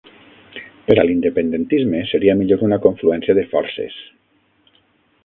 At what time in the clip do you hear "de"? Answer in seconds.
3.41-3.45